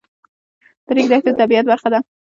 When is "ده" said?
1.93-1.99